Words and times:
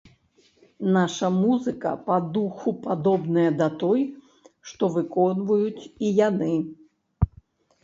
Наша 0.95 1.27
музыка 1.43 1.91
па 2.07 2.17
духу 2.37 2.73
падобная 2.87 3.45
да 3.59 3.69
той, 3.85 4.01
што 4.73 4.83
выконваюць 4.97 5.87
і 5.87 6.07
яны. 6.27 6.53